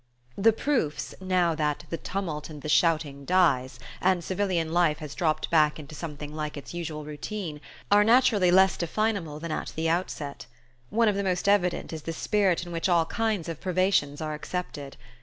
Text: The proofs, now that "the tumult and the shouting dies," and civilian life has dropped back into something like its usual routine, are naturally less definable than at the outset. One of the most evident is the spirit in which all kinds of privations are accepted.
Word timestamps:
The 0.35 0.51
proofs, 0.51 1.13
now 1.21 1.53
that 1.53 1.83
"the 1.91 1.97
tumult 1.97 2.49
and 2.49 2.63
the 2.63 2.69
shouting 2.69 3.23
dies," 3.23 3.77
and 4.01 4.23
civilian 4.23 4.73
life 4.73 4.97
has 4.97 5.13
dropped 5.13 5.51
back 5.51 5.77
into 5.77 5.93
something 5.93 6.33
like 6.35 6.57
its 6.57 6.73
usual 6.73 7.05
routine, 7.05 7.61
are 7.91 8.03
naturally 8.03 8.49
less 8.49 8.77
definable 8.77 9.39
than 9.39 9.51
at 9.51 9.73
the 9.75 9.89
outset. 9.89 10.47
One 10.89 11.07
of 11.07 11.15
the 11.15 11.23
most 11.23 11.47
evident 11.47 11.93
is 11.93 12.01
the 12.01 12.13
spirit 12.13 12.65
in 12.65 12.71
which 12.71 12.89
all 12.89 13.05
kinds 13.05 13.47
of 13.47 13.61
privations 13.61 14.21
are 14.21 14.33
accepted. 14.33 14.97